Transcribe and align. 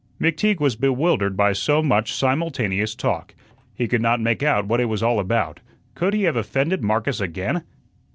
McTeague 0.19 0.59
was 0.59 0.75
bewildered 0.75 1.37
by 1.37 1.53
so 1.53 1.83
much 1.83 2.11
simultaneous 2.11 2.95
talk. 2.95 3.35
He 3.75 3.87
could 3.87 4.01
not 4.01 4.19
make 4.19 4.41
out 4.41 4.65
what 4.65 4.79
it 4.81 4.85
was 4.85 5.03
all 5.03 5.19
about. 5.19 5.59
Could 5.93 6.15
he 6.15 6.23
have 6.23 6.35
offended 6.35 6.81
Marcus 6.83 7.19
again? 7.21 7.61